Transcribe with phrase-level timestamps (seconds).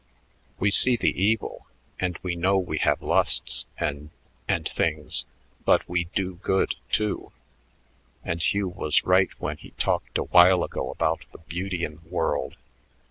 [0.59, 1.67] We see the evil,
[1.99, 4.09] and we know we have lusts and
[4.47, 5.25] and things,
[5.63, 7.31] but we do good, too.
[8.23, 12.09] And Hugh was right when he talked a while ago about the beauty in the
[12.09, 12.55] world.